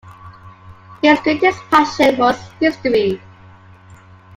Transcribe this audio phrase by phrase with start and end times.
[1.03, 3.21] His greatest passion was history.